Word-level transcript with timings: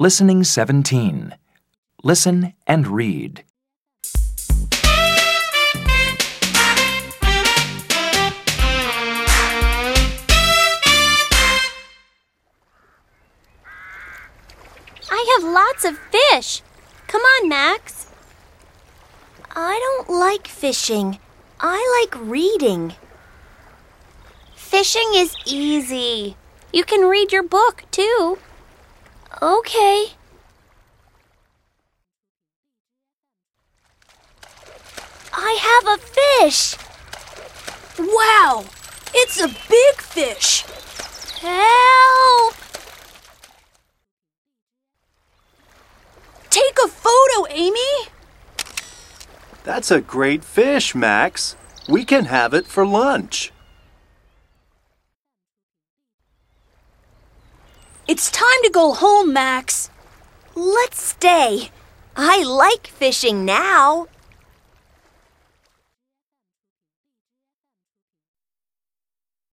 Listening 0.00 0.44
17. 0.44 1.34
Listen 2.04 2.52
and 2.68 2.86
read. 2.86 3.42
I 15.10 15.36
have 15.36 15.42
lots 15.42 15.84
of 15.84 15.98
fish. 15.98 16.62
Come 17.08 17.22
on, 17.22 17.48
Max. 17.48 18.06
I 19.56 19.80
don't 20.06 20.16
like 20.16 20.46
fishing. 20.46 21.18
I 21.58 22.06
like 22.06 22.24
reading. 22.24 22.94
Fishing 24.54 25.10
is 25.14 25.34
easy. 25.44 26.36
You 26.72 26.84
can 26.84 27.08
read 27.08 27.32
your 27.32 27.42
book, 27.42 27.82
too. 27.90 28.38
Okay. 29.40 30.06
I 35.32 35.58
have 35.60 35.86
a 35.86 36.02
fish. 36.02 36.74
Wow! 37.98 38.64
It's 39.14 39.40
a 39.40 39.46
big 39.46 40.00
fish. 40.00 40.64
Help! 41.40 42.54
Take 46.50 46.76
a 46.84 46.88
photo, 46.88 47.46
Amy. 47.50 48.08
That's 49.62 49.92
a 49.92 50.00
great 50.00 50.42
fish, 50.42 50.96
Max. 50.96 51.54
We 51.88 52.04
can 52.04 52.24
have 52.24 52.54
it 52.54 52.66
for 52.66 52.84
lunch. 52.84 53.52
It's 58.08 58.30
time 58.30 58.62
to 58.62 58.70
go 58.70 58.94
home, 58.94 59.34
Max. 59.34 59.90
Let's 60.54 61.02
stay. 61.02 61.70
I 62.16 62.42
like 62.42 62.86
fishing 62.86 63.44
now. 63.44 64.06